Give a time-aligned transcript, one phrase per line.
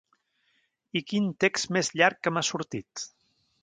[1.01, 3.11] I quin text més llarg que m’ha sortit.